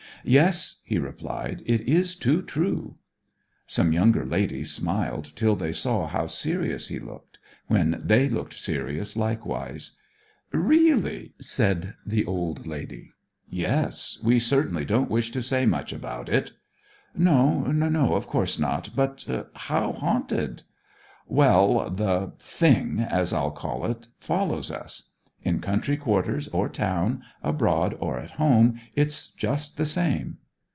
'Yes,' 0.23 0.81
he 0.85 0.99
replied, 0.99 1.63
'it 1.65 1.81
is 1.81 2.15
too 2.15 2.43
true.' 2.43 2.97
Some 3.65 3.91
younger 3.91 4.23
ladies 4.23 4.69
smiled 4.71 5.31
till 5.35 5.55
they 5.55 5.73
saw 5.73 6.05
how 6.05 6.27
serious 6.27 6.89
he 6.89 6.99
looked, 6.99 7.39
when 7.65 7.99
they 8.05 8.29
looked 8.29 8.53
serious 8.53 9.17
likewise. 9.17 9.97
'Really?' 10.51 11.33
said 11.41 11.95
the 12.05 12.23
old 12.23 12.67
lady. 12.67 13.13
'Yes. 13.49 14.19
We 14.23 14.35
naturally 14.35 14.85
don't 14.85 15.09
wish 15.09 15.31
to 15.31 15.41
say 15.41 15.65
much 15.65 15.91
about 15.91 16.29
it.' 16.29 16.51
'No, 17.15 17.71
no; 17.71 18.13
of 18.13 18.27
course 18.27 18.59
not. 18.59 18.91
But 18.95 19.25
how 19.55 19.91
haunted?' 19.91 20.61
'Well; 21.27 21.89
the 21.89 22.33
thing, 22.37 22.99
as 22.99 23.33
I'll 23.33 23.49
call 23.49 23.87
it, 23.87 24.07
follows 24.19 24.69
us. 24.71 25.07
In 25.43 25.59
country 25.59 25.97
quarters 25.97 26.47
or 26.49 26.69
town, 26.69 27.23
abroad 27.41 27.95
or 27.99 28.19
at 28.19 28.29
home, 28.37 28.79
it's 28.95 29.29
just 29.29 29.75
the 29.77 29.87
same.' 29.87 30.37